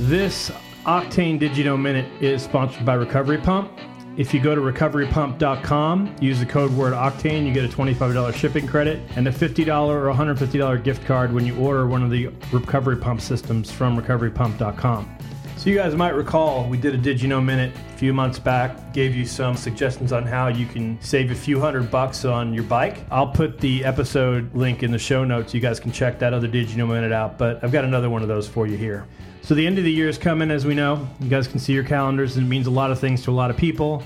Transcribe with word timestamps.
This 0.00 0.50
Octane 0.84 1.38
Did 1.38 1.56
You 1.56 1.62
Know 1.62 1.76
Minute 1.76 2.10
is 2.20 2.42
sponsored 2.42 2.84
by 2.84 2.94
Recovery 2.94 3.38
Pump. 3.38 3.70
If 4.16 4.34
you 4.34 4.40
go 4.40 4.54
to 4.54 4.60
recoverypump.com, 4.60 6.16
use 6.20 6.40
the 6.40 6.46
code 6.46 6.72
word 6.72 6.94
Octane, 6.94 7.46
you 7.46 7.52
get 7.52 7.64
a 7.64 7.68
$25 7.68 8.34
shipping 8.34 8.66
credit 8.66 9.00
and 9.14 9.28
a 9.28 9.30
$50 9.30 9.66
or 9.88 10.12
$150 10.12 10.82
gift 10.82 11.04
card 11.04 11.32
when 11.32 11.46
you 11.46 11.56
order 11.56 11.86
one 11.86 12.02
of 12.02 12.10
the 12.10 12.26
Recovery 12.52 12.96
Pump 12.96 13.20
systems 13.20 13.70
from 13.70 13.96
recoverypump.com. 14.00 15.16
So 15.64 15.70
you 15.70 15.76
guys 15.76 15.94
might 15.94 16.14
recall 16.14 16.68
we 16.68 16.76
did 16.76 16.94
a 16.94 16.98
Did 16.98 17.22
You 17.22 17.26
Know 17.26 17.40
Minute 17.40 17.72
a 17.74 17.96
few 17.96 18.12
months 18.12 18.38
back, 18.38 18.92
gave 18.92 19.16
you 19.16 19.24
some 19.24 19.56
suggestions 19.56 20.12
on 20.12 20.26
how 20.26 20.48
you 20.48 20.66
can 20.66 21.00
save 21.00 21.30
a 21.30 21.34
few 21.34 21.58
hundred 21.58 21.90
bucks 21.90 22.26
on 22.26 22.52
your 22.52 22.64
bike. 22.64 22.98
I'll 23.10 23.28
put 23.28 23.58
the 23.60 23.82
episode 23.82 24.54
link 24.54 24.82
in 24.82 24.90
the 24.90 24.98
show 24.98 25.24
notes. 25.24 25.54
You 25.54 25.60
guys 25.60 25.80
can 25.80 25.90
check 25.90 26.18
that 26.18 26.34
other 26.34 26.48
Did 26.48 26.68
You 26.68 26.76
Know 26.76 26.86
Minute 26.86 27.12
out, 27.12 27.38
but 27.38 27.64
I've 27.64 27.72
got 27.72 27.86
another 27.86 28.10
one 28.10 28.20
of 28.20 28.28
those 28.28 28.46
for 28.46 28.66
you 28.66 28.76
here. 28.76 29.06
So 29.40 29.54
the 29.54 29.66
end 29.66 29.78
of 29.78 29.84
the 29.84 29.90
year 29.90 30.10
is 30.10 30.18
coming, 30.18 30.50
as 30.50 30.66
we 30.66 30.74
know. 30.74 31.08
You 31.18 31.30
guys 31.30 31.48
can 31.48 31.58
see 31.58 31.72
your 31.72 31.84
calendars, 31.84 32.36
and 32.36 32.44
it 32.46 32.50
means 32.50 32.66
a 32.66 32.70
lot 32.70 32.90
of 32.90 32.98
things 32.98 33.22
to 33.22 33.30
a 33.30 33.32
lot 33.32 33.48
of 33.48 33.56
people. 33.56 34.02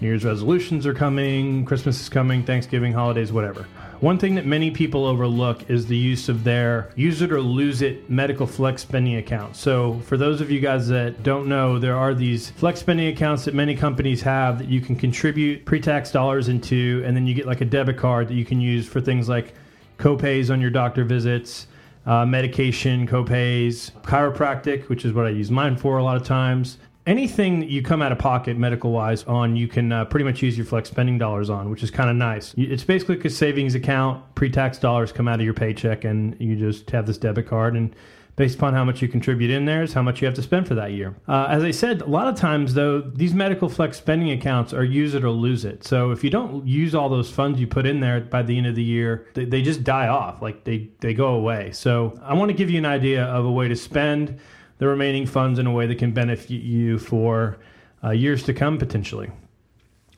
New 0.00 0.06
Year's 0.06 0.24
resolutions 0.24 0.86
are 0.86 0.94
coming, 0.94 1.64
Christmas 1.64 2.00
is 2.00 2.08
coming, 2.08 2.44
Thanksgiving, 2.44 2.92
holidays, 2.92 3.32
whatever. 3.32 3.66
One 4.00 4.16
thing 4.16 4.34
that 4.36 4.46
many 4.46 4.70
people 4.70 5.04
overlook 5.04 5.68
is 5.68 5.86
the 5.86 5.96
use 5.96 6.30
of 6.30 6.42
their 6.42 6.90
use 6.96 7.20
it 7.20 7.30
or 7.30 7.42
lose 7.42 7.82
it 7.82 8.08
medical 8.08 8.46
flex 8.46 8.80
spending 8.80 9.16
account. 9.16 9.56
So, 9.56 10.00
for 10.06 10.16
those 10.16 10.40
of 10.40 10.50
you 10.50 10.58
guys 10.58 10.88
that 10.88 11.22
don't 11.22 11.46
know, 11.48 11.78
there 11.78 11.96
are 11.96 12.14
these 12.14 12.48
flex 12.48 12.80
spending 12.80 13.08
accounts 13.08 13.44
that 13.44 13.52
many 13.52 13.76
companies 13.76 14.22
have 14.22 14.56
that 14.56 14.68
you 14.68 14.80
can 14.80 14.96
contribute 14.96 15.66
pre 15.66 15.80
tax 15.80 16.10
dollars 16.10 16.48
into, 16.48 17.02
and 17.04 17.14
then 17.14 17.26
you 17.26 17.34
get 17.34 17.44
like 17.44 17.60
a 17.60 17.66
debit 17.66 17.98
card 17.98 18.28
that 18.28 18.34
you 18.34 18.46
can 18.46 18.58
use 18.58 18.88
for 18.88 19.02
things 19.02 19.28
like 19.28 19.52
copays 19.98 20.50
on 20.50 20.62
your 20.62 20.70
doctor 20.70 21.04
visits, 21.04 21.66
uh, 22.06 22.24
medication 22.24 23.06
copays, 23.06 23.90
chiropractic, 24.00 24.88
which 24.88 25.04
is 25.04 25.12
what 25.12 25.26
I 25.26 25.30
use 25.30 25.50
mine 25.50 25.76
for 25.76 25.98
a 25.98 26.02
lot 26.02 26.16
of 26.16 26.24
times, 26.24 26.78
anything 27.10 27.58
that 27.58 27.68
you 27.68 27.82
come 27.82 28.00
out 28.00 28.12
of 28.12 28.18
pocket 28.18 28.56
medical 28.56 28.92
wise 28.92 29.24
on, 29.24 29.56
you 29.56 29.66
can 29.66 29.90
uh, 29.90 30.04
pretty 30.04 30.24
much 30.24 30.40
use 30.42 30.56
your 30.56 30.64
flex 30.64 30.88
spending 30.88 31.18
dollars 31.18 31.50
on, 31.50 31.68
which 31.68 31.82
is 31.82 31.90
kind 31.90 32.08
of 32.08 32.14
nice. 32.14 32.54
It's 32.56 32.84
basically 32.84 33.18
a 33.18 33.30
savings 33.30 33.74
account. 33.74 34.34
Pre 34.36 34.48
tax 34.48 34.78
dollars 34.78 35.10
come 35.10 35.26
out 35.26 35.40
of 35.40 35.44
your 35.44 35.54
paycheck, 35.54 36.04
and 36.04 36.36
you 36.38 36.54
just 36.54 36.88
have 36.90 37.06
this 37.06 37.18
debit 37.18 37.48
card. 37.48 37.74
And 37.74 37.94
based 38.36 38.54
upon 38.54 38.74
how 38.74 38.84
much 38.84 39.02
you 39.02 39.08
contribute 39.08 39.50
in 39.50 39.64
there 39.64 39.82
is 39.82 39.92
how 39.92 40.02
much 40.02 40.22
you 40.22 40.26
have 40.26 40.36
to 40.36 40.42
spend 40.42 40.68
for 40.68 40.76
that 40.76 40.92
year. 40.92 41.16
Uh, 41.26 41.46
as 41.50 41.64
I 41.64 41.72
said, 41.72 42.00
a 42.00 42.06
lot 42.06 42.28
of 42.28 42.36
times 42.36 42.74
though, 42.74 43.00
these 43.00 43.34
medical 43.34 43.68
flex 43.68 43.98
spending 43.98 44.30
accounts 44.30 44.72
are 44.72 44.84
use 44.84 45.14
it 45.14 45.24
or 45.24 45.30
lose 45.30 45.64
it. 45.64 45.84
So 45.84 46.12
if 46.12 46.22
you 46.22 46.30
don't 46.30 46.66
use 46.66 46.94
all 46.94 47.08
those 47.08 47.30
funds 47.30 47.60
you 47.60 47.66
put 47.66 47.86
in 47.86 48.00
there 48.00 48.20
by 48.20 48.42
the 48.42 48.56
end 48.56 48.68
of 48.68 48.76
the 48.76 48.84
year, 48.84 49.26
they, 49.34 49.44
they 49.44 49.62
just 49.62 49.82
die 49.82 50.08
off, 50.08 50.40
like 50.40 50.64
they 50.64 50.90
they 51.00 51.12
go 51.12 51.34
away. 51.34 51.72
So 51.72 52.18
I 52.22 52.34
want 52.34 52.50
to 52.50 52.56
give 52.56 52.70
you 52.70 52.78
an 52.78 52.86
idea 52.86 53.24
of 53.24 53.44
a 53.44 53.50
way 53.50 53.68
to 53.68 53.76
spend 53.76 54.38
the 54.80 54.88
remaining 54.88 55.26
funds 55.26 55.58
in 55.58 55.66
a 55.66 55.72
way 55.72 55.86
that 55.86 55.98
can 55.98 56.10
benefit 56.12 56.50
you 56.50 56.98
for 56.98 57.58
uh, 58.02 58.10
years 58.10 58.42
to 58.44 58.54
come 58.54 58.78
potentially. 58.78 59.30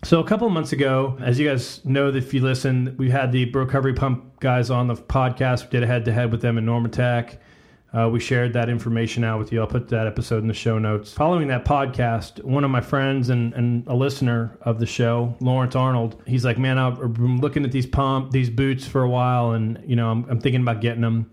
So 0.04 0.20
a 0.20 0.24
couple 0.24 0.48
months 0.50 0.72
ago, 0.72 1.18
as 1.20 1.38
you 1.38 1.48
guys 1.48 1.84
know, 1.84 2.08
if 2.08 2.32
you 2.32 2.40
listen, 2.40 2.94
we 2.96 3.10
had 3.10 3.32
the 3.32 3.50
Recovery 3.50 3.92
Pump 3.92 4.40
guys 4.40 4.70
on 4.70 4.86
the 4.86 4.94
podcast. 4.94 5.64
We 5.64 5.70
did 5.70 5.82
a 5.82 5.86
head 5.86 6.04
to 6.06 6.12
head 6.12 6.30
with 6.30 6.42
them 6.42 6.58
in 6.58 6.64
Normatec. 6.64 7.38
Uh, 7.92 8.08
we 8.08 8.20
shared 8.20 8.52
that 8.52 8.68
information 8.68 9.22
out 9.24 9.38
with 9.38 9.52
you. 9.52 9.60
I'll 9.60 9.66
put 9.66 9.88
that 9.88 10.06
episode 10.06 10.38
in 10.38 10.48
the 10.48 10.54
show 10.54 10.78
notes. 10.78 11.12
Following 11.12 11.48
that 11.48 11.64
podcast, 11.64 12.42
one 12.42 12.64
of 12.64 12.70
my 12.70 12.80
friends 12.80 13.30
and, 13.30 13.52
and 13.54 13.86
a 13.88 13.94
listener 13.94 14.56
of 14.62 14.78
the 14.78 14.86
show, 14.86 15.36
Lawrence 15.40 15.76
Arnold, 15.76 16.22
he's 16.26 16.44
like, 16.44 16.56
"Man, 16.56 16.78
I've 16.78 16.98
been 16.98 17.40
looking 17.40 17.64
at 17.64 17.72
these 17.72 17.86
pump, 17.86 18.30
these 18.30 18.48
boots 18.48 18.86
for 18.86 19.02
a 19.02 19.08
while, 19.10 19.50
and 19.50 19.82
you 19.86 19.94
know, 19.94 20.10
I'm, 20.10 20.24
I'm 20.30 20.40
thinking 20.40 20.62
about 20.62 20.80
getting 20.80 21.02
them." 21.02 21.30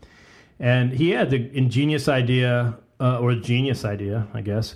And 0.60 0.92
he 0.92 1.12
had 1.12 1.30
the 1.30 1.50
ingenious 1.56 2.10
idea, 2.10 2.78
uh, 3.00 3.20
or 3.20 3.36
genius 3.36 3.86
idea, 3.86 4.28
I 4.34 4.42
guess, 4.42 4.76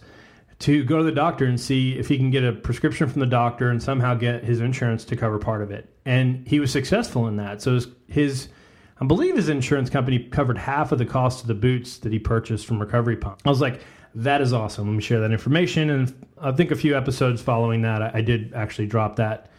to 0.59 0.83
go 0.83 0.97
to 0.97 1.03
the 1.03 1.11
doctor 1.11 1.45
and 1.45 1.59
see 1.59 1.97
if 1.97 2.07
he 2.07 2.17
can 2.17 2.29
get 2.29 2.43
a 2.43 2.53
prescription 2.53 3.09
from 3.09 3.19
the 3.19 3.25
doctor 3.27 3.69
and 3.69 3.81
somehow 3.81 4.13
get 4.13 4.43
his 4.43 4.61
insurance 4.61 5.03
to 5.05 5.15
cover 5.15 5.39
part 5.39 5.61
of 5.61 5.71
it. 5.71 5.89
And 6.05 6.47
he 6.47 6.59
was 6.59 6.71
successful 6.71 7.27
in 7.27 7.35
that. 7.37 7.61
So 7.61 7.73
his, 7.73 7.87
his 8.07 8.49
I 8.99 9.05
believe 9.05 9.35
his 9.35 9.49
insurance 9.49 9.89
company 9.89 10.19
covered 10.19 10.57
half 10.57 10.91
of 10.91 10.99
the 10.99 11.05
cost 11.05 11.41
of 11.41 11.47
the 11.47 11.55
boots 11.55 11.97
that 11.99 12.11
he 12.11 12.19
purchased 12.19 12.65
from 12.65 12.79
Recovery 12.79 13.17
Pump. 13.17 13.41
I 13.45 13.49
was 13.49 13.59
like, 13.59 13.81
that 14.15 14.41
is 14.41 14.53
awesome. 14.53 14.87
Let 14.87 14.93
me 14.93 15.01
share 15.01 15.19
that 15.21 15.31
information. 15.31 15.89
And 15.89 16.27
I 16.39 16.51
think 16.51 16.71
a 16.71 16.75
few 16.75 16.95
episodes 16.95 17.41
following 17.41 17.81
that, 17.81 18.01
I, 18.01 18.11
I 18.15 18.21
did 18.21 18.53
actually 18.53 18.87
drop 18.87 19.15
that 19.17 19.49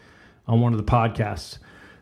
on 0.46 0.60
one 0.60 0.72
of 0.72 0.78
the 0.78 0.90
podcasts. 0.90 1.58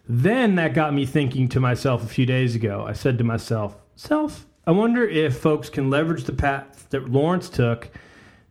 Then 0.09 0.57
that 0.57 0.75
got 0.75 0.93
me 0.93 1.07
thinking 1.07 1.49
to 1.49 1.61
myself 1.61 2.05
a 2.05 2.09
few 2.09 2.27
days 2.27 2.55
ago. 2.55 2.85
I 2.87 2.93
said 2.93 3.19
to 3.19 3.25
myself, 3.25 3.77
Self, 3.95 4.47
I 4.65 4.71
wonder 4.71 5.05
if 5.05 5.39
folks 5.39 5.69
can 5.69 5.91
leverage 5.91 6.23
the 6.23 6.33
path 6.33 6.87
that 6.91 7.09
Lawrence 7.09 7.49
took 7.49 7.91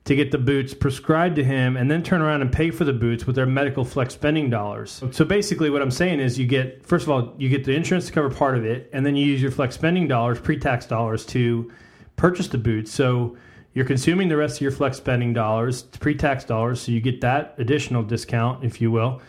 to 0.03 0.15
get 0.15 0.31
the 0.31 0.37
boots 0.37 0.73
prescribed 0.73 1.37
to 1.37 1.43
him 1.43 1.77
and 1.77 1.89
then 1.89 2.03
turn 2.03 2.21
around 2.21 2.41
and 2.41 2.51
pay 2.51 2.69
for 2.69 2.83
the 2.83 2.91
boots 2.91 3.25
with 3.25 3.37
their 3.37 3.45
medical 3.45 3.85
flex 3.85 4.15
spending 4.15 4.49
dollars. 4.49 5.01
So 5.11 5.23
basically 5.23 5.69
what 5.69 5.81
I'm 5.81 5.91
saying 5.91 6.19
is 6.19 6.37
you 6.37 6.47
get 6.47 6.85
first 6.85 7.05
of 7.05 7.11
all 7.11 7.33
you 7.37 7.47
get 7.47 7.63
the 7.63 7.71
insurance 7.71 8.07
to 8.07 8.11
cover 8.11 8.29
part 8.29 8.57
of 8.57 8.65
it 8.65 8.89
and 8.91 9.05
then 9.05 9.15
you 9.15 9.25
use 9.25 9.41
your 9.41 9.51
flex 9.51 9.75
spending 9.75 10.07
dollars, 10.07 10.39
pre-tax 10.39 10.85
dollars 10.85 11.25
to 11.27 11.71
purchase 12.17 12.49
the 12.49 12.57
boots. 12.57 12.91
So 12.91 13.37
you're 13.73 13.85
consuming 13.85 14.27
the 14.27 14.35
rest 14.35 14.57
of 14.57 14.61
your 14.61 14.71
flex 14.71 14.97
spending 14.97 15.31
dollars, 15.31 15.83
pre-tax 15.83 16.43
dollars, 16.43 16.81
so 16.81 16.91
you 16.91 16.99
get 16.99 17.21
that 17.21 17.55
additional 17.57 18.03
discount 18.03 18.65
if 18.65 18.81
you 18.81 18.91
will. 18.91 19.21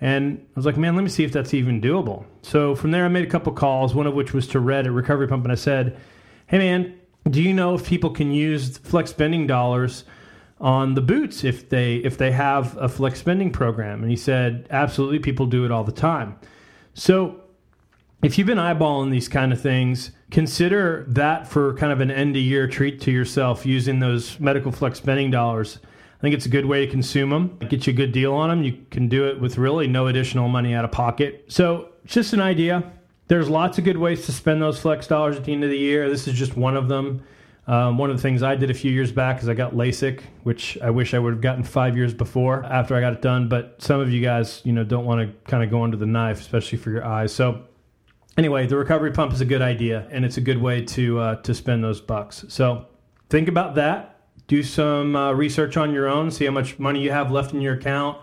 And 0.00 0.38
I 0.38 0.58
was 0.58 0.64
like, 0.64 0.78
man, 0.78 0.96
let 0.96 1.02
me 1.02 1.10
see 1.10 1.24
if 1.24 1.32
that's 1.32 1.52
even 1.52 1.82
doable. 1.82 2.24
So 2.40 2.74
from 2.74 2.92
there 2.92 3.04
I 3.04 3.08
made 3.08 3.26
a 3.26 3.30
couple 3.30 3.52
calls, 3.52 3.94
one 3.94 4.06
of 4.06 4.14
which 4.14 4.32
was 4.32 4.46
to 4.48 4.60
Red 4.60 4.86
at 4.86 4.92
Recovery 4.92 5.28
Pump 5.28 5.44
and 5.44 5.52
I 5.52 5.56
said, 5.56 5.98
"Hey 6.50 6.58
man, 6.58 6.94
do 7.30 7.40
you 7.40 7.54
know 7.54 7.76
if 7.76 7.86
people 7.86 8.10
can 8.10 8.32
use 8.32 8.76
flex 8.78 9.10
spending 9.10 9.46
dollars 9.46 10.02
on 10.60 10.94
the 10.94 11.00
boots 11.00 11.44
if 11.44 11.68
they 11.68 11.98
if 11.98 12.18
they 12.18 12.32
have 12.32 12.76
a 12.76 12.88
flex 12.88 13.20
spending 13.20 13.52
program? 13.52 14.02
And 14.02 14.10
he 14.10 14.16
said 14.16 14.66
absolutely 14.68 15.20
people 15.20 15.46
do 15.46 15.64
it 15.64 15.70
all 15.70 15.84
the 15.84 15.92
time. 15.92 16.34
So 16.92 17.40
if 18.24 18.36
you've 18.36 18.48
been 18.48 18.58
eyeballing 18.58 19.12
these 19.12 19.28
kind 19.28 19.52
of 19.52 19.60
things 19.60 20.10
consider 20.32 21.04
that 21.06 21.46
for 21.46 21.74
kind 21.74 21.92
of 21.92 22.00
an 22.00 22.10
end 22.10 22.34
of 22.34 22.42
year 22.42 22.66
treat 22.66 23.00
to 23.02 23.12
yourself 23.12 23.64
using 23.64 24.00
those 24.00 24.40
medical 24.40 24.72
flex 24.72 24.98
spending 24.98 25.30
dollars. 25.30 25.78
I 26.18 26.20
think 26.20 26.34
it's 26.34 26.46
a 26.46 26.50
good 26.50 26.66
way 26.66 26.84
to 26.84 26.90
consume 26.90 27.30
them 27.30 27.58
get 27.68 27.86
you 27.86 27.92
a 27.92 27.96
good 27.96 28.10
deal 28.10 28.34
on 28.34 28.50
them 28.50 28.64
you 28.64 28.76
can 28.90 29.08
do 29.08 29.28
it 29.28 29.40
with 29.40 29.56
really 29.56 29.86
no 29.86 30.08
additional 30.08 30.48
money 30.48 30.74
out 30.74 30.84
of 30.84 30.90
pocket. 30.90 31.44
So 31.46 31.90
just 32.06 32.32
an 32.32 32.40
idea 32.40 32.92
there's 33.30 33.48
lots 33.48 33.78
of 33.78 33.84
good 33.84 33.96
ways 33.96 34.26
to 34.26 34.32
spend 34.32 34.60
those 34.60 34.80
flex 34.80 35.06
dollars 35.06 35.36
at 35.36 35.44
the 35.44 35.52
end 35.52 35.62
of 35.62 35.70
the 35.70 35.78
year 35.78 36.10
this 36.10 36.26
is 36.26 36.34
just 36.34 36.56
one 36.56 36.76
of 36.76 36.88
them 36.88 37.22
um, 37.66 37.98
one 37.98 38.10
of 38.10 38.16
the 38.16 38.22
things 38.22 38.42
I 38.42 38.56
did 38.56 38.68
a 38.70 38.74
few 38.74 38.90
years 38.90 39.12
back 39.12 39.40
is 39.40 39.48
I 39.48 39.54
got 39.54 39.74
LASIK, 39.74 40.22
which 40.42 40.76
I 40.82 40.90
wish 40.90 41.14
I 41.14 41.20
would 41.20 41.34
have 41.34 41.40
gotten 41.40 41.62
five 41.62 41.96
years 41.96 42.12
before 42.12 42.64
after 42.64 42.96
I 42.96 43.00
got 43.00 43.12
it 43.12 43.22
done. 43.22 43.48
But 43.48 43.80
some 43.80 44.00
of 44.00 44.10
you 44.10 44.20
guys, 44.20 44.60
you 44.64 44.72
know, 44.72 44.82
don't 44.82 45.04
want 45.04 45.20
to 45.20 45.48
kind 45.48 45.62
of 45.62 45.70
go 45.70 45.84
under 45.84 45.96
the 45.96 46.06
knife, 46.06 46.40
especially 46.40 46.78
for 46.78 46.90
your 46.90 47.04
eyes. 47.04 47.32
So 47.32 47.62
anyway, 48.36 48.66
the 48.66 48.76
recovery 48.76 49.12
pump 49.12 49.32
is 49.32 49.40
a 49.40 49.44
good 49.44 49.62
idea, 49.62 50.08
and 50.10 50.24
it's 50.24 50.36
a 50.36 50.40
good 50.40 50.60
way 50.60 50.84
to 50.86 51.20
uh, 51.20 51.36
to 51.42 51.54
spend 51.54 51.84
those 51.84 52.00
bucks. 52.00 52.44
So 52.48 52.86
think 53.28 53.46
about 53.46 53.76
that. 53.76 54.18
Do 54.48 54.64
some 54.64 55.14
uh, 55.14 55.30
research 55.32 55.76
on 55.76 55.92
your 55.92 56.08
own. 56.08 56.32
See 56.32 56.46
how 56.46 56.50
much 56.50 56.80
money 56.80 57.00
you 57.00 57.12
have 57.12 57.30
left 57.30 57.54
in 57.54 57.60
your 57.60 57.74
account. 57.74 58.18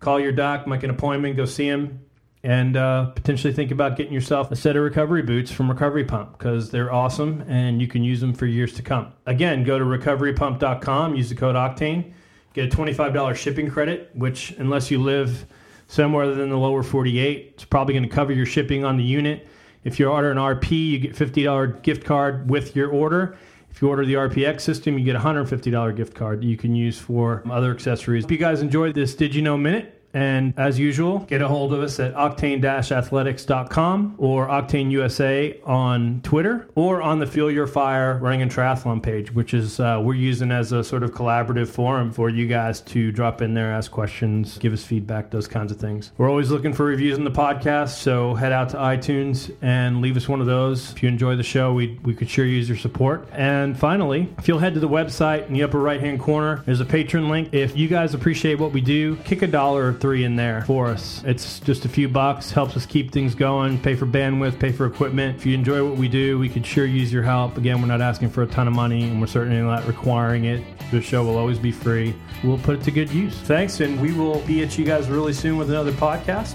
Call 0.00 0.20
your 0.20 0.32
doc, 0.32 0.66
make 0.66 0.82
an 0.82 0.90
appointment, 0.90 1.36
go 1.36 1.46
see 1.46 1.66
him 1.66 2.00
and 2.44 2.76
uh, 2.76 3.06
potentially 3.06 3.52
think 3.52 3.70
about 3.70 3.96
getting 3.96 4.12
yourself 4.12 4.50
a 4.50 4.56
set 4.56 4.76
of 4.76 4.82
recovery 4.82 5.22
boots 5.22 5.50
from 5.50 5.70
Recovery 5.70 6.04
Pump 6.04 6.36
because 6.36 6.70
they're 6.70 6.92
awesome 6.92 7.44
and 7.46 7.80
you 7.80 7.86
can 7.86 8.02
use 8.02 8.20
them 8.20 8.34
for 8.34 8.46
years 8.46 8.72
to 8.74 8.82
come. 8.82 9.12
Again, 9.26 9.62
go 9.62 9.78
to 9.78 9.84
recoverypump.com, 9.84 11.14
use 11.14 11.28
the 11.28 11.36
code 11.36 11.54
Octane, 11.54 12.12
get 12.52 12.72
a 12.72 12.76
$25 12.76 13.36
shipping 13.36 13.70
credit, 13.70 14.10
which, 14.14 14.52
unless 14.58 14.90
you 14.90 15.00
live 15.00 15.46
somewhere 15.86 16.24
other 16.24 16.34
than 16.34 16.50
the 16.50 16.58
lower 16.58 16.82
48, 16.82 17.52
it's 17.54 17.64
probably 17.64 17.94
going 17.94 18.08
to 18.08 18.14
cover 18.14 18.32
your 18.32 18.46
shipping 18.46 18.84
on 18.84 18.96
the 18.96 19.04
unit. 19.04 19.46
If 19.84 20.00
you 20.00 20.08
order 20.08 20.30
an 20.30 20.38
RP, 20.38 20.70
you 20.70 20.98
get 20.98 21.14
$50 21.14 21.82
gift 21.82 22.04
card 22.04 22.50
with 22.50 22.74
your 22.74 22.90
order. 22.90 23.36
If 23.70 23.80
you 23.80 23.88
order 23.88 24.04
the 24.04 24.14
RPX 24.14 24.60
system, 24.60 24.98
you 24.98 25.04
get 25.04 25.16
a 25.16 25.20
$150 25.20 25.96
gift 25.96 26.14
card 26.14 26.40
that 26.40 26.46
you 26.46 26.56
can 26.56 26.74
use 26.74 26.98
for 26.98 27.42
other 27.50 27.72
accessories. 27.72 28.24
If 28.24 28.30
you 28.30 28.38
guys 28.38 28.62
enjoyed 28.62 28.94
this 28.94 29.14
Did 29.14 29.34
You 29.34 29.42
Know 29.42 29.56
Minute, 29.56 30.01
and 30.14 30.54
as 30.56 30.78
usual, 30.78 31.20
get 31.20 31.42
a 31.42 31.48
hold 31.48 31.72
of 31.72 31.80
us 31.80 31.98
at 32.00 32.14
octane-athletics.com 32.14 34.14
or 34.18 34.48
Octane 34.48 34.90
USA 34.90 35.58
on 35.64 36.20
Twitter 36.22 36.68
or 36.74 37.02
on 37.02 37.18
the 37.18 37.26
Fuel 37.26 37.50
Your 37.50 37.66
Fire 37.66 38.18
Running 38.18 38.42
and 38.42 38.50
Triathlon 38.50 39.02
page, 39.02 39.32
which 39.32 39.54
is 39.54 39.80
uh, 39.80 40.00
we're 40.02 40.14
using 40.14 40.50
as 40.50 40.72
a 40.72 40.84
sort 40.84 41.02
of 41.02 41.12
collaborative 41.12 41.68
forum 41.68 42.12
for 42.12 42.28
you 42.28 42.46
guys 42.46 42.80
to 42.82 43.12
drop 43.12 43.42
in 43.42 43.54
there, 43.54 43.72
ask 43.72 43.90
questions, 43.90 44.58
give 44.58 44.72
us 44.72 44.84
feedback, 44.84 45.30
those 45.30 45.48
kinds 45.48 45.72
of 45.72 45.78
things. 45.78 46.12
We're 46.18 46.28
always 46.28 46.50
looking 46.50 46.72
for 46.72 46.84
reviews 46.84 47.16
in 47.16 47.24
the 47.24 47.30
podcast, 47.30 47.90
so 47.90 48.34
head 48.34 48.52
out 48.52 48.70
to 48.70 48.76
iTunes 48.76 49.54
and 49.62 50.02
leave 50.02 50.16
us 50.16 50.28
one 50.28 50.40
of 50.40 50.46
those. 50.46 50.92
If 50.92 51.02
you 51.02 51.08
enjoy 51.08 51.36
the 51.36 51.42
show, 51.42 51.72
we, 51.72 51.98
we 52.02 52.14
could 52.14 52.28
sure 52.28 52.44
use 52.44 52.68
your 52.68 52.78
support. 52.78 53.26
And 53.32 53.78
finally, 53.78 54.28
if 54.38 54.48
you'll 54.48 54.58
head 54.58 54.74
to 54.74 54.80
the 54.80 54.88
website 54.88 55.46
in 55.46 55.54
the 55.54 55.62
upper 55.62 55.78
right 55.78 56.00
hand 56.00 56.20
corner, 56.20 56.62
there's 56.66 56.80
a 56.80 56.84
Patreon 56.84 57.30
link. 57.30 57.50
If 57.52 57.76
you 57.76 57.88
guys 57.88 58.14
appreciate 58.14 58.58
what 58.58 58.72
we 58.72 58.80
do, 58.80 59.16
kick 59.16 59.42
a 59.42 59.46
dollar 59.46 59.92
three 60.02 60.24
in 60.24 60.34
there 60.34 60.62
for 60.62 60.88
us. 60.88 61.22
It's 61.24 61.60
just 61.60 61.84
a 61.84 61.88
few 61.88 62.08
bucks, 62.08 62.50
helps 62.50 62.76
us 62.76 62.84
keep 62.84 63.12
things 63.12 63.36
going, 63.36 63.78
pay 63.78 63.94
for 63.94 64.04
bandwidth, 64.04 64.58
pay 64.58 64.72
for 64.72 64.86
equipment. 64.86 65.36
If 65.36 65.46
you 65.46 65.54
enjoy 65.54 65.88
what 65.88 65.96
we 65.96 66.08
do, 66.08 66.40
we 66.40 66.48
could 66.48 66.66
sure 66.66 66.84
use 66.84 67.12
your 67.12 67.22
help. 67.22 67.56
Again, 67.56 67.80
we're 67.80 67.86
not 67.86 68.00
asking 68.00 68.30
for 68.30 68.42
a 68.42 68.46
ton 68.48 68.66
of 68.66 68.74
money, 68.74 69.04
and 69.04 69.20
we're 69.20 69.28
certainly 69.28 69.62
not 69.62 69.86
requiring 69.86 70.46
it. 70.46 70.64
The 70.90 71.00
show 71.00 71.22
will 71.24 71.38
always 71.38 71.60
be 71.60 71.70
free. 71.70 72.16
We'll 72.42 72.58
put 72.58 72.80
it 72.80 72.82
to 72.82 72.90
good 72.90 73.10
use. 73.10 73.38
Thanks, 73.42 73.78
and 73.78 74.00
we 74.02 74.12
will 74.12 74.40
be 74.40 74.64
at 74.64 74.76
you 74.76 74.84
guys 74.84 75.08
really 75.08 75.32
soon 75.32 75.56
with 75.56 75.70
another 75.70 75.92
podcast. 75.92 76.54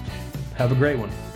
Have 0.57 0.73
a 0.73 0.75
great 0.75 0.99
one. 0.99 1.26